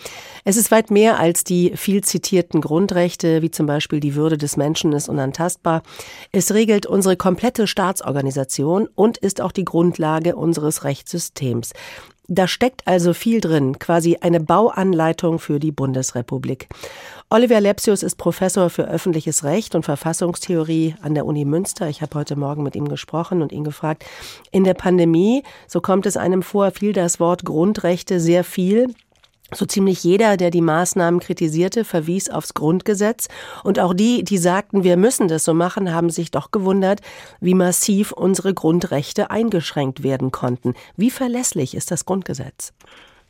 Es 0.44 0.58
ist 0.58 0.72
weit 0.72 0.92
mehr 0.92 1.20
als 1.20 1.44
die 1.44 1.74
viel 1.76 2.04
zitierten 2.04 2.62
Grundrechte, 2.62 3.42
wie 3.42 3.52
zum 3.52 3.68
Beispiel 3.68 4.00
die 4.00 4.16
Würde 4.16 4.38
des 4.38 4.58
Menschen 4.58 4.92
ist 4.92 5.08
unantastbar. 5.08 5.84
Es 6.32 6.54
regelt 6.54 6.86
unsere 6.86 7.16
komplette 7.16 7.68
Staatsorganisation 7.68 8.90
und 8.96 9.18
ist 9.18 9.40
auch 9.40 9.52
die 9.52 9.66
Grundlage 9.66 10.36
unseres 10.36 10.84
Rechtssystems. 10.84 11.74
Da 12.30 12.48
steckt 12.48 12.88
also 12.88 13.14
viel 13.14 13.42
drin, 13.42 13.80
quasi 13.80 14.18
eine 14.22 14.40
Bauanleitung 14.40 15.40
für 15.40 15.60
die 15.60 15.74
Bundesrepublik. 15.74 16.70
Oliver 17.30 17.60
Lepsius 17.60 18.02
ist 18.02 18.16
Professor 18.16 18.70
für 18.70 18.88
öffentliches 18.88 19.44
Recht 19.44 19.76
und 19.76 19.84
Verfassungstheorie 19.84 20.96
an 21.02 21.16
der 21.16 21.26
Uni 21.26 21.44
Münster. 21.44 21.90
Ich 21.90 22.02
habe 22.02 22.18
heute 22.18 22.38
Morgen 22.38 22.64
mit 22.64 22.78
ihm 22.78 22.88
gesprochen 22.88 23.42
und 23.42 23.52
ihn 23.52 23.66
gefragt, 23.66 24.06
in 24.52 24.64
der 24.64 24.74
Pandemie, 24.74 25.44
so 25.68 25.82
kommt 25.82 26.06
es 26.06 26.16
einem 26.16 26.44
vor, 26.44 26.72
fiel 26.72 26.94
das 26.94 27.20
Wort 27.20 27.44
Grundrechte 27.44 28.22
sehr 28.22 28.46
viel. 28.46 28.94
So 29.52 29.66
ziemlich 29.66 30.04
jeder, 30.04 30.38
der 30.38 30.50
die 30.50 30.62
Maßnahmen 30.62 31.20
kritisierte, 31.20 31.84
verwies 31.84 32.30
aufs 32.30 32.54
Grundgesetz. 32.54 33.28
Und 33.64 33.80
auch 33.80 33.94
die, 33.94 34.24
die 34.24 34.38
sagten, 34.38 34.84
wir 34.84 34.98
müssen 34.98 35.28
das 35.28 35.44
so 35.44 35.54
machen, 35.54 35.94
haben 35.94 36.10
sich 36.10 36.32
doch 36.32 36.52
gewundert, 36.52 37.02
wie 37.40 37.54
massiv 37.54 38.12
unsere 38.12 38.54
Grundrechte 38.54 39.30
eingeschränkt 39.30 40.02
werden 40.02 40.32
konnten. 40.32 40.74
Wie 40.98 41.12
verlässlich 41.12 41.76
ist 41.76 41.92
das 41.92 42.06
Grundgesetz? 42.06 42.74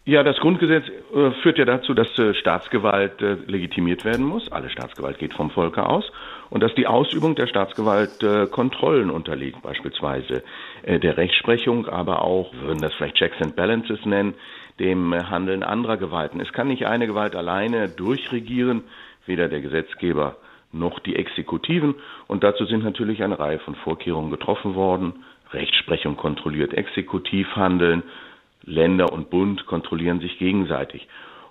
Ja, 0.06 0.22
das 0.22 0.38
Grundgesetz 0.38 0.84
äh, 1.16 1.32
führt 1.42 1.58
ja 1.58 1.64
dazu, 1.64 1.94
dass 1.94 2.08
äh, 2.20 2.34
Staatsgewalt 2.34 3.22
äh, 3.22 3.36
legitimiert 3.48 4.04
werden 4.04 4.26
muss. 4.26 4.52
Alle 4.52 4.70
Staatsgewalt 4.70 5.18
geht 5.18 5.34
vom 5.34 5.50
Volke 5.50 5.86
aus. 5.86 6.12
Und 6.50 6.62
dass 6.62 6.76
die 6.76 6.88
Ausübung 6.88 7.34
der 7.34 7.48
Staatsgewalt 7.48 8.20
Kontrollen 8.52 9.10
unterliegt, 9.10 9.64
beispielsweise 9.64 10.44
der 10.86 11.18
Rechtsprechung, 11.18 11.88
aber 11.88 12.22
auch, 12.22 12.54
würden 12.54 12.80
das 12.80 12.94
vielleicht 12.94 13.16
Checks 13.16 13.42
and 13.42 13.56
Balances 13.56 14.06
nennen, 14.06 14.36
dem 14.80 15.14
Handeln 15.30 15.64
anderer 15.64 15.98
Gewalten. 15.98 16.40
Es 16.40 16.52
kann 16.54 16.68
nicht 16.68 16.86
eine 16.86 17.08
Gewalt 17.08 17.36
alleine 17.36 17.90
durchregieren, 17.90 18.84
weder 19.26 19.48
der 19.48 19.62
Gesetzgeber 19.62 20.38
noch 20.72 21.00
die 21.00 21.16
Exekutiven. 21.16 21.96
Und 22.28 22.44
dazu 22.44 22.66
sind 22.66 22.84
natürlich 22.84 23.24
eine 23.24 23.40
Reihe 23.40 23.60
von 23.60 23.76
Vorkehrungen 23.76 24.32
getroffen 24.32 24.76
worden. 24.76 25.24
Rechtsprechung 25.52 26.18
kontrolliert 26.18 26.74
Exekutivhandeln, 26.74 28.04
Länder 28.64 29.12
und 29.14 29.30
Bund 29.30 29.66
kontrollieren 29.68 30.20
sich 30.20 30.40
gegenseitig. 30.40 31.08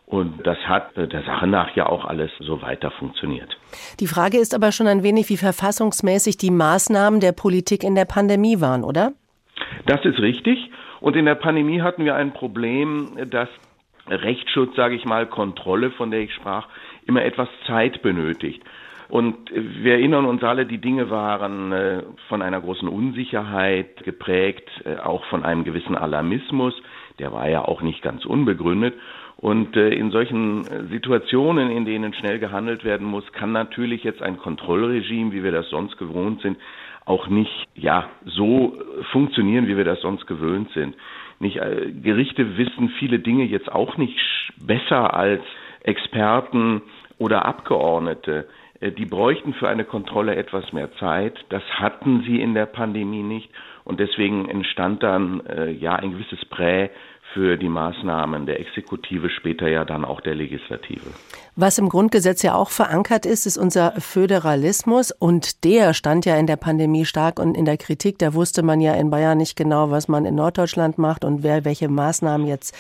Und 0.07 0.47
das 0.47 0.59
hat 0.67 0.97
der 0.97 1.23
Sache 1.23 1.47
nach 1.47 1.75
ja 1.75 1.87
auch 1.87 2.05
alles 2.05 2.31
so 2.41 2.61
weiter 2.61 2.91
funktioniert. 2.91 3.57
Die 4.00 4.07
Frage 4.07 4.38
ist 4.38 4.55
aber 4.55 4.73
schon 4.73 4.87
ein 4.87 5.02
wenig, 5.02 5.29
wie 5.31 5.37
verfassungsmäßig 5.37 6.37
die 6.37 6.50
Maßnahmen 6.50 7.21
der 7.21 7.33
Politik 7.33 7.83
in 7.85 7.95
der 7.95 8.05
Pandemie 8.05 8.61
waren, 8.61 8.85
oder? 8.85 9.12
Das 9.87 10.05
ist 10.05 10.19
richtig. 10.19 10.71
Und 11.03 11.17
in 11.17 11.25
der 11.25 11.35
Pandemie 11.35 11.83
hatten 11.83 12.05
wir 12.05 12.15
ein 12.15 12.33
Problem, 12.33 13.19
dass 13.29 13.49
Rechtsschutz, 14.09 14.77
sage 14.77 14.95
ich 14.95 15.05
mal, 15.05 15.27
Kontrolle, 15.27 15.91
von 15.91 16.13
der 16.13 16.21
ich 16.21 16.33
sprach, 16.33 16.69
immer 17.07 17.25
etwas 17.25 17.49
Zeit 17.67 18.03
benötigt. 18.03 18.63
Und 19.09 19.51
wir 19.53 19.95
erinnern 19.95 20.25
uns 20.25 20.45
alle, 20.45 20.65
die 20.65 20.79
Dinge 20.79 21.11
waren 21.11 21.73
äh, 21.73 22.03
von 22.29 22.41
einer 22.41 22.61
großen 22.61 22.89
Unsicherheit 22.89 24.05
geprägt, 24.05 24.71
äh, 24.85 24.97
auch 25.01 25.25
von 25.25 25.45
einem 25.45 25.65
gewissen 25.65 25.97
Alarmismus. 25.97 26.73
Der 27.19 27.33
war 27.33 27.49
ja 27.49 27.63
auch 27.63 27.83
nicht 27.83 28.01
ganz 28.01 28.25
unbegründet. 28.25 28.95
Und 29.37 29.77
äh, 29.77 29.89
in 29.91 30.13
solchen 30.13 30.63
Situationen, 30.89 31.71
in 31.71 31.85
denen 31.85 32.15
schnell 32.15 32.39
gehandelt 32.39 32.85
werden 32.85 33.09
muss, 33.09 33.31
kann 33.33 33.51
natürlich 33.51 34.05
jetzt 34.05 34.23
ein 34.23 34.39
Kontrollregime, 34.39 35.33
wie 35.33 35.43
wir 35.43 35.53
das 35.53 35.69
sonst 35.69 35.99
gewohnt 35.99 36.43
sind, 36.43 36.59
auch 37.05 37.29
nicht 37.29 37.69
ja 37.75 38.09
so 38.25 38.79
funktionieren, 39.11 39.67
wie 39.67 39.77
wir 39.77 39.85
das 39.85 40.01
sonst 40.01 40.27
gewöhnt 40.27 40.71
sind. 40.73 40.95
Nicht 41.39 41.57
äh, 41.57 41.91
Gerichte 41.91 42.57
wissen 42.57 42.91
viele 42.99 43.19
Dinge 43.19 43.45
jetzt 43.45 43.71
auch 43.71 43.97
nicht 43.97 44.17
besser 44.65 45.15
als 45.15 45.43
Experten 45.83 46.83
oder 47.19 47.45
Abgeordnete. 47.45 48.47
Äh, 48.81 48.93
die 48.93 49.07
bräuchten 49.07 49.55
für 49.55 49.69
eine 49.69 49.85
Kontrolle 49.85 50.37
etwas 50.37 50.73
mehr 50.73 50.93
Zeit. 50.97 51.45
Das 51.49 51.63
hatten 51.75 52.23
sie 52.27 52.41
in 52.41 52.55
der 52.55 52.67
Pandemie 52.67 53.23
nicht 53.23 53.51
und 53.85 53.99
deswegen 53.99 54.49
entstand 54.49 55.03
dann 55.03 55.45
äh, 55.47 55.71
ja 55.71 55.97
ein 55.97 56.13
gewisses 56.13 56.45
Prä 56.47 56.91
für 57.33 57.57
die 57.57 57.69
Maßnahmen 57.69 58.47
der 58.47 58.61
Exekutive, 58.61 59.31
später 59.31 59.69
ja 59.69 59.85
dann 59.85 60.05
auch 60.05 60.21
der 60.21 60.35
Legislative. 60.35 61.11
Was 61.55 61.79
im 61.79 61.89
Grundgesetz 61.89 62.43
ja 62.43 62.55
auch 62.55 62.71
verankert 62.71 63.27
ist, 63.27 63.47
ist 63.47 63.59
unser 63.59 63.93
Föderalismus 63.99 65.12
und 65.12 65.65
der 65.65 65.93
stand 65.93 66.25
ja 66.25 66.37
in 66.37 66.47
der 66.47 66.57
Pandemie 66.57 67.05
stark 67.05 67.39
und 67.39 67.57
in 67.57 67.65
der 67.65 67.77
Kritik. 67.77 68.19
Da 68.19 68.33
wusste 68.33 68.62
man 68.62 68.81
ja 68.81 68.95
in 68.95 69.11
Bayern 69.11 69.39
nicht 69.39 69.57
genau, 69.57 69.91
was 69.91 70.09
man 70.09 70.25
in 70.25 70.35
Norddeutschland 70.35 70.97
macht 70.97 71.25
und 71.25 71.43
wer 71.43 71.65
welche 71.65 71.89
Maßnahmen 71.89 72.47
jetzt 72.47 72.75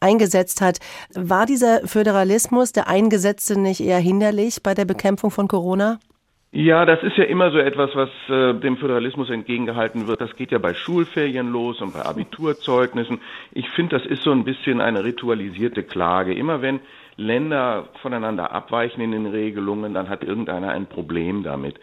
eingesetzt 0.00 0.60
hat. 0.60 0.78
War 1.14 1.46
dieser 1.46 1.86
Föderalismus, 1.86 2.72
der 2.72 2.88
eingesetzte, 2.88 3.58
nicht 3.58 3.80
eher 3.80 3.98
hinderlich 3.98 4.62
bei 4.62 4.74
der 4.74 4.84
Bekämpfung 4.84 5.30
von 5.30 5.46
Corona? 5.46 5.98
Ja, 6.58 6.86
das 6.86 7.02
ist 7.02 7.18
ja 7.18 7.24
immer 7.24 7.50
so 7.50 7.58
etwas, 7.58 7.94
was 7.94 8.08
äh, 8.30 8.54
dem 8.58 8.78
Föderalismus 8.78 9.28
entgegengehalten 9.28 10.06
wird. 10.06 10.22
Das 10.22 10.34
geht 10.36 10.52
ja 10.52 10.56
bei 10.58 10.72
Schulferien 10.72 11.52
los 11.52 11.82
und 11.82 11.92
bei 11.92 12.00
Abiturzeugnissen. 12.00 13.20
Ich 13.52 13.68
finde, 13.68 13.98
das 13.98 14.06
ist 14.06 14.22
so 14.22 14.32
ein 14.32 14.44
bisschen 14.44 14.80
eine 14.80 15.04
ritualisierte 15.04 15.82
Klage. 15.82 16.32
Immer 16.32 16.62
wenn 16.62 16.80
Länder 17.18 17.88
voneinander 18.00 18.52
abweichen 18.52 19.02
in 19.02 19.10
den 19.10 19.26
Regelungen, 19.26 19.92
dann 19.92 20.08
hat 20.08 20.24
irgendeiner 20.24 20.70
ein 20.70 20.86
Problem 20.86 21.42
damit. 21.42 21.78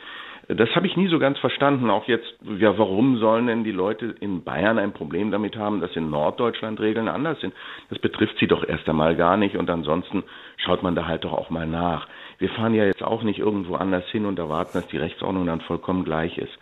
Das 0.47 0.75
habe 0.75 0.87
ich 0.87 0.97
nie 0.97 1.07
so 1.07 1.19
ganz 1.19 1.37
verstanden. 1.37 1.91
Auch 1.91 2.07
jetzt, 2.07 2.33
ja, 2.57 2.75
warum 2.75 3.17
sollen 3.17 3.45
denn 3.45 3.63
die 3.63 3.71
Leute 3.71 4.15
in 4.21 4.43
Bayern 4.43 4.79
ein 4.79 4.91
Problem 4.91 5.29
damit 5.29 5.55
haben, 5.55 5.81
dass 5.81 5.95
in 5.95 6.09
Norddeutschland 6.09 6.79
Regeln 6.79 7.09
anders 7.09 7.39
sind? 7.41 7.53
Das 7.91 7.99
betrifft 7.99 8.39
sie 8.39 8.47
doch 8.47 8.67
erst 8.67 8.89
einmal 8.89 9.15
gar 9.15 9.37
nicht 9.37 9.55
und 9.55 9.69
ansonsten 9.69 10.23
schaut 10.57 10.81
man 10.81 10.95
da 10.95 11.05
halt 11.05 11.25
doch 11.25 11.33
auch 11.33 11.51
mal 11.51 11.67
nach. 11.67 12.07
Wir 12.39 12.49
fahren 12.49 12.73
ja 12.73 12.85
jetzt 12.85 13.03
auch 13.03 13.23
nicht 13.23 13.39
irgendwo 13.39 13.75
anders 13.75 14.05
hin 14.09 14.25
und 14.25 14.39
erwarten, 14.39 14.71
dass 14.73 14.87
die 14.87 14.97
Rechtsordnung 14.97 15.45
dann 15.45 15.61
vollkommen 15.61 16.03
gleich 16.03 16.37
ist. 16.37 16.57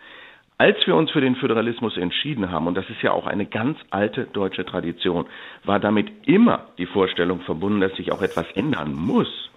Als 0.58 0.76
wir 0.86 0.94
uns 0.94 1.10
für 1.10 1.20
den 1.20 1.34
Föderalismus 1.34 1.96
entschieden 1.96 2.52
haben, 2.52 2.68
und 2.68 2.76
das 2.76 2.88
ist 2.88 3.02
ja 3.02 3.10
auch 3.10 3.26
eine 3.26 3.46
ganz 3.46 3.78
alte 3.90 4.26
deutsche 4.32 4.64
Tradition, 4.64 5.26
war 5.64 5.80
damit 5.80 6.08
immer 6.26 6.66
die 6.78 6.86
Vorstellung 6.86 7.40
verbunden, 7.40 7.80
dass 7.80 7.96
sich 7.96 8.12
auch 8.12 8.22
etwas 8.22 8.46
ändern 8.54 8.94
muss. 8.94 9.50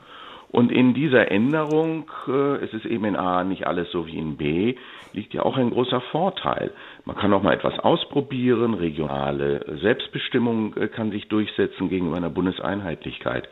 Und 0.49 0.71
in 0.71 0.93
dieser 0.93 1.29
Änderung, 1.31 2.09
äh, 2.27 2.63
es 2.63 2.73
ist 2.73 2.85
eben 2.85 3.05
in 3.05 3.17
A 3.17 3.43
nicht 3.43 3.67
alles 3.67 3.91
so 3.91 4.07
wie 4.07 4.17
in 4.17 4.37
B, 4.37 4.75
liegt 5.13 5.33
ja 5.33 5.43
auch 5.43 5.57
ein 5.57 5.69
großer 5.69 6.01
Vorteil. 6.11 6.71
Man 7.03 7.15
kann 7.17 7.33
auch 7.33 7.43
mal 7.43 7.53
etwas 7.53 7.77
ausprobieren, 7.77 8.73
regionale 8.73 9.77
Selbstbestimmung 9.81 10.75
äh, 10.77 10.87
kann 10.87 11.11
sich 11.11 11.27
durchsetzen 11.27 11.89
gegenüber 11.89 12.17
einer 12.17 12.29
Bundeseinheitlichkeit. 12.29 13.49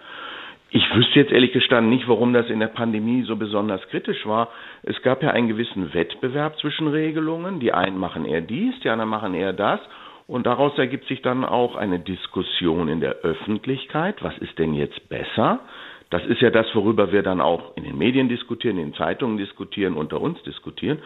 Ich 0.75 0.95
wüsste 0.95 1.19
jetzt 1.19 1.31
ehrlich 1.31 1.51
gestanden 1.51 1.91
nicht, 1.91 2.07
warum 2.07 2.33
das 2.33 2.49
in 2.49 2.59
der 2.59 2.65
Pandemie 2.67 3.21
so 3.21 3.35
besonders 3.35 3.79
kritisch 3.89 4.25
war. 4.25 4.49
Es 4.81 4.99
gab 5.03 5.21
ja 5.21 5.29
einen 5.29 5.47
gewissen 5.47 5.93
Wettbewerb 5.93 6.57
zwischen 6.57 6.87
Regelungen. 6.87 7.59
Die 7.59 7.71
einen 7.73 7.95
machen 7.95 8.25
eher 8.25 8.41
dies, 8.41 8.73
die 8.79 8.89
anderen 8.89 9.11
machen 9.11 9.35
eher 9.35 9.53
das. 9.53 9.79
Und 10.25 10.47
daraus 10.47 10.75
ergibt 10.79 11.05
sich 11.05 11.21
dann 11.21 11.45
auch 11.45 11.75
eine 11.75 11.99
Diskussion 11.99 12.87
in 12.87 13.01
der 13.01 13.17
Öffentlichkeit. 13.17 14.23
Was 14.23 14.35
ist 14.39 14.57
denn 14.57 14.73
jetzt 14.73 15.09
besser? 15.09 15.59
Das 16.09 16.25
ist 16.25 16.41
ja 16.41 16.49
das, 16.49 16.65
worüber 16.73 17.11
wir 17.11 17.21
dann 17.21 17.39
auch 17.39 17.77
in 17.77 17.83
den 17.83 17.97
Medien 17.99 18.27
diskutieren, 18.27 18.79
in 18.79 18.87
den 18.87 18.95
Zeitungen 18.95 19.37
diskutieren, 19.37 19.93
unter 19.93 20.21
uns 20.21 20.41
diskutieren. 20.41 20.97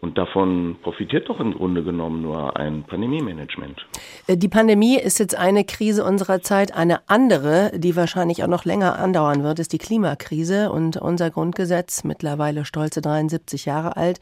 Und 0.00 0.18
davon 0.18 0.76
profitiert 0.82 1.28
doch 1.28 1.40
im 1.40 1.54
Grunde 1.54 1.82
genommen 1.82 2.22
nur 2.22 2.56
ein 2.56 2.84
Pandemie-Management. 2.84 3.86
Äh, 4.26 4.36
die 4.36 4.48
Pandemie 4.48 4.98
ist 4.98 5.18
jetzt 5.18 5.34
eine 5.34 5.64
Krise 5.64 6.04
unserer 6.04 6.42
Zeit. 6.42 6.74
Eine 6.74 7.08
andere, 7.08 7.72
die 7.74 7.96
wahrscheinlich 7.96 8.44
auch 8.44 8.48
noch 8.48 8.64
länger 8.64 8.98
andauern 8.98 9.42
wird, 9.42 9.58
ist 9.60 9.72
die 9.72 9.78
Klimakrise. 9.78 10.70
Und 10.70 10.96
unser 10.96 11.30
Grundgesetz, 11.30 12.04
mittlerweile 12.04 12.64
stolze 12.64 13.00
73 13.00 13.64
Jahre 13.64 13.96
alt, 13.96 14.20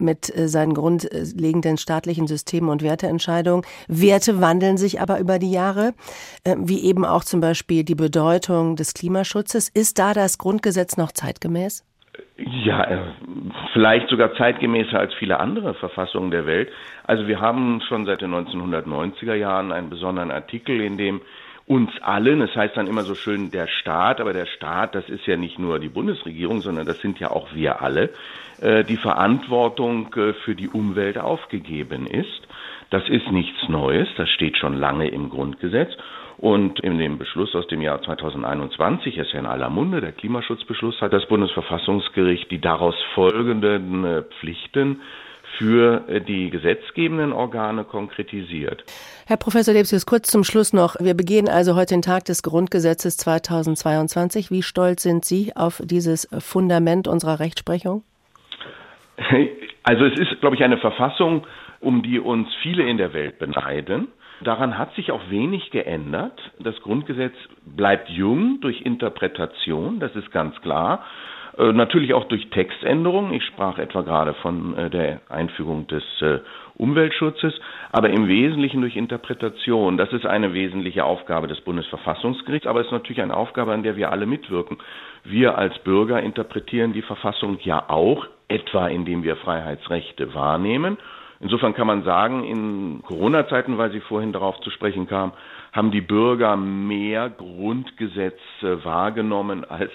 mit 0.00 0.34
äh, 0.36 0.48
seinen 0.48 0.74
grundlegenden 0.74 1.76
staatlichen 1.76 2.26
Systemen 2.26 2.70
und 2.70 2.82
Werteentscheidungen. 2.82 3.64
Werte 3.88 4.40
wandeln 4.40 4.76
sich 4.76 5.00
aber 5.00 5.18
über 5.18 5.38
die 5.38 5.50
Jahre, 5.50 5.94
äh, 6.44 6.56
wie 6.58 6.82
eben 6.84 7.04
auch 7.04 7.24
zum 7.24 7.40
Beispiel 7.40 7.84
die 7.84 7.94
Bedeutung 7.94 8.76
des 8.76 8.94
Klimaschutzes. 8.94 9.68
Ist 9.68 9.98
da 9.98 10.14
das 10.14 10.38
Grundgesetz 10.38 10.96
noch 10.96 11.12
zeitgemäß? 11.12 11.84
Ja, 12.36 12.84
äh, 12.84 12.98
vielleicht 13.72 14.08
sogar 14.08 14.34
zeitgemäßer 14.34 14.98
als 14.98 15.12
viele 15.14 15.40
andere 15.40 15.74
Verfassungen 15.74 16.30
der 16.30 16.46
Welt. 16.46 16.70
Also 17.04 17.26
wir 17.26 17.40
haben 17.40 17.80
schon 17.88 18.06
seit 18.06 18.20
den 18.20 18.32
1990er 18.32 19.34
Jahren 19.34 19.72
einen 19.72 19.90
besonderen 19.90 20.30
Artikel, 20.30 20.80
in 20.80 20.96
dem 20.96 21.20
uns 21.66 21.90
allen, 22.00 22.40
es 22.40 22.50
das 22.50 22.56
heißt 22.56 22.76
dann 22.76 22.86
immer 22.86 23.02
so 23.02 23.14
schön 23.14 23.50
der 23.50 23.66
Staat, 23.66 24.20
aber 24.20 24.32
der 24.32 24.46
Staat, 24.46 24.94
das 24.94 25.08
ist 25.08 25.26
ja 25.26 25.36
nicht 25.36 25.58
nur 25.58 25.78
die 25.78 25.90
Bundesregierung, 25.90 26.62
sondern 26.62 26.86
das 26.86 26.98
sind 27.00 27.20
ja 27.20 27.30
auch 27.30 27.54
wir 27.54 27.82
alle, 27.82 28.10
äh, 28.62 28.84
die 28.84 28.96
Verantwortung 28.96 30.12
äh, 30.14 30.32
für 30.32 30.54
die 30.54 30.68
Umwelt 30.68 31.18
aufgegeben 31.18 32.06
ist. 32.06 32.48
Das 32.90 33.06
ist 33.08 33.30
nichts 33.30 33.68
Neues, 33.68 34.08
das 34.16 34.28
steht 34.30 34.56
schon 34.56 34.74
lange 34.74 35.08
im 35.08 35.28
Grundgesetz. 35.28 35.92
Und 36.38 36.78
in 36.80 36.98
dem 36.98 37.18
Beschluss 37.18 37.54
aus 37.56 37.66
dem 37.66 37.82
Jahr 37.82 38.00
2021, 38.00 39.18
ist 39.18 39.32
ja 39.32 39.40
in 39.40 39.46
aller 39.46 39.70
Munde, 39.70 40.00
der 40.00 40.12
Klimaschutzbeschluss, 40.12 41.00
hat 41.00 41.12
das 41.12 41.26
Bundesverfassungsgericht 41.26 42.50
die 42.50 42.60
daraus 42.60 42.94
folgenden 43.14 44.04
äh, 44.04 44.22
Pflichten 44.38 45.00
für 45.58 46.08
äh, 46.08 46.20
die 46.20 46.50
gesetzgebenden 46.50 47.32
Organe 47.32 47.82
konkretisiert. 47.82 48.84
Herr 49.26 49.36
Professor 49.36 49.74
Lebsius, 49.74 50.06
kurz 50.06 50.30
zum 50.30 50.44
Schluss 50.44 50.72
noch. 50.72 50.94
Wir 51.00 51.14
begehen 51.14 51.48
also 51.48 51.74
heute 51.74 51.94
den 51.94 52.02
Tag 52.02 52.24
des 52.26 52.44
Grundgesetzes 52.44 53.16
2022. 53.16 54.52
Wie 54.52 54.62
stolz 54.62 55.02
sind 55.02 55.24
Sie 55.24 55.52
auf 55.56 55.82
dieses 55.84 56.28
Fundament 56.38 57.08
unserer 57.08 57.40
Rechtsprechung? 57.40 58.04
Also 59.82 60.04
es 60.04 60.20
ist, 60.20 60.40
glaube 60.40 60.54
ich, 60.54 60.62
eine 60.62 60.76
Verfassung, 60.76 61.46
um 61.80 62.02
die 62.02 62.18
uns 62.18 62.48
viele 62.62 62.88
in 62.88 62.98
der 62.98 63.12
Welt 63.12 63.38
beneiden. 63.38 64.08
Daran 64.40 64.78
hat 64.78 64.94
sich 64.94 65.10
auch 65.10 65.30
wenig 65.30 65.70
geändert. 65.70 66.38
Das 66.60 66.80
Grundgesetz 66.80 67.34
bleibt 67.64 68.08
jung 68.08 68.60
durch 68.60 68.82
Interpretation, 68.82 69.98
das 69.98 70.14
ist 70.14 70.30
ganz 70.30 70.60
klar. 70.60 71.04
Äh, 71.58 71.72
natürlich 71.72 72.14
auch 72.14 72.24
durch 72.24 72.48
Textänderungen. 72.50 73.32
Ich 73.32 73.44
sprach 73.44 73.78
etwa 73.78 74.02
gerade 74.02 74.34
von 74.34 74.76
äh, 74.78 74.90
der 74.90 75.20
Einfügung 75.28 75.88
des 75.88 76.04
äh, 76.22 76.38
Umweltschutzes, 76.76 77.52
aber 77.90 78.10
im 78.10 78.28
Wesentlichen 78.28 78.80
durch 78.80 78.94
Interpretation. 78.94 79.96
Das 79.96 80.12
ist 80.12 80.24
eine 80.24 80.54
wesentliche 80.54 81.04
Aufgabe 81.04 81.48
des 81.48 81.60
Bundesverfassungsgerichts, 81.62 82.68
aber 82.68 82.80
es 82.80 82.86
ist 82.86 82.92
natürlich 82.92 83.20
eine 83.20 83.36
Aufgabe, 83.36 83.72
an 83.72 83.82
der 83.82 83.96
wir 83.96 84.12
alle 84.12 84.26
mitwirken. 84.26 84.78
Wir 85.24 85.58
als 85.58 85.76
Bürger 85.80 86.22
interpretieren 86.22 86.92
die 86.92 87.02
Verfassung 87.02 87.58
ja 87.62 87.88
auch, 87.88 88.26
etwa 88.46 88.86
indem 88.86 89.24
wir 89.24 89.34
Freiheitsrechte 89.34 90.32
wahrnehmen 90.34 90.96
Insofern 91.40 91.74
kann 91.74 91.86
man 91.86 92.02
sagen, 92.02 92.44
in 92.44 93.02
Corona-Zeiten, 93.02 93.78
weil 93.78 93.92
Sie 93.92 94.00
vorhin 94.00 94.32
darauf 94.32 94.60
zu 94.60 94.70
sprechen 94.70 95.06
kam, 95.06 95.32
haben 95.72 95.90
die 95.90 96.00
Bürger 96.00 96.56
mehr 96.56 97.30
Grundgesetze 97.30 98.84
wahrgenommen, 98.84 99.64
als 99.64 99.92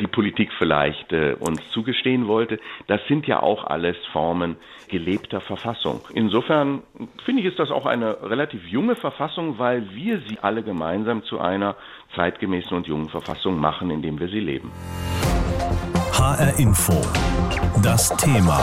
die 0.00 0.06
Politik 0.06 0.50
vielleicht 0.56 1.12
äh, 1.12 1.34
uns 1.38 1.60
zugestehen 1.70 2.26
wollte. 2.26 2.58
Das 2.86 3.00
sind 3.08 3.26
ja 3.26 3.42
auch 3.42 3.64
alles 3.64 3.96
Formen 4.12 4.56
gelebter 4.88 5.40
Verfassung. 5.40 6.00
Insofern 6.14 6.82
finde 7.24 7.42
ich, 7.42 7.48
ist 7.48 7.58
das 7.58 7.70
auch 7.70 7.86
eine 7.86 8.22
relativ 8.22 8.66
junge 8.66 8.94
Verfassung, 8.94 9.58
weil 9.58 9.94
wir 9.94 10.20
sie 10.28 10.38
alle 10.40 10.62
gemeinsam 10.62 11.22
zu 11.24 11.40
einer 11.40 11.76
zeitgemäßen 12.14 12.76
und 12.76 12.86
jungen 12.86 13.08
Verfassung 13.08 13.58
machen, 13.58 13.90
indem 13.90 14.18
wir 14.20 14.28
sie 14.28 14.40
leben. 14.40 14.70
HR 16.12 16.58
Info. 16.58 16.94
Das 17.82 18.14
Thema. 18.16 18.62